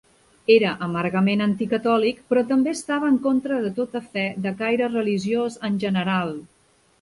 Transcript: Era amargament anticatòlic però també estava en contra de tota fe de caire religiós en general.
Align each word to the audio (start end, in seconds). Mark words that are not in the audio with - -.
Era 0.51 0.69
amargament 0.85 1.43
anticatòlic 1.45 2.23
però 2.31 2.43
també 2.51 2.73
estava 2.77 3.11
en 3.11 3.19
contra 3.27 3.59
de 3.67 3.69
tota 3.81 4.03
fe 4.15 4.25
de 4.47 4.55
caire 4.63 4.89
religiós 4.97 5.61
en 5.71 5.79
general. 5.85 6.35